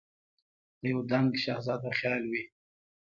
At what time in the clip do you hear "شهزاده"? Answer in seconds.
1.43-1.91